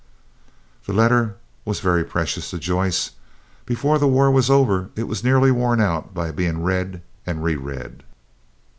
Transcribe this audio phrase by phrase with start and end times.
[0.87, 3.11] That letter was very precious to Joyce.
[3.67, 8.01] Before the war was over it was nearly worn out by being read and reread.